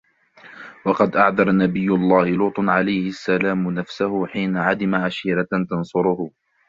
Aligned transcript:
وَقَدْ 0.85 1.15
أَعْذَرَ 1.15 1.51
نَبِيُّ 1.51 1.87
اللَّهِ 1.89 2.25
لُوطٌ 2.29 2.59
عَلَيْهِ 2.59 3.09
السَّلَامُ 3.09 3.71
نَفْسَهُ 3.71 4.25
حِينَ 4.27 4.57
عَدِمَ 4.57 4.95
عَشِيرَةً 4.95 5.47
تَنْصُرُهُ 5.69 6.31